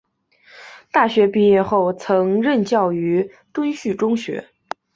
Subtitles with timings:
[0.91, 4.49] 大学毕业后曾任教于敦叙中学。